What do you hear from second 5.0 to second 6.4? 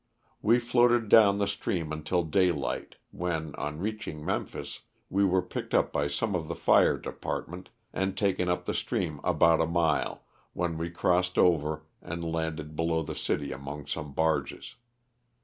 we were picked up by some